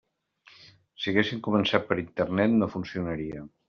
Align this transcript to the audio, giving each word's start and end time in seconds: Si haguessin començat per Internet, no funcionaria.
Si 1.03 1.13
haguessin 1.13 1.43
començat 1.51 1.87
per 1.93 2.01
Internet, 2.07 2.59
no 2.61 2.75
funcionaria. 2.79 3.51